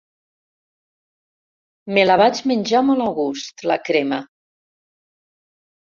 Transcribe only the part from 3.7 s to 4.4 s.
la crema.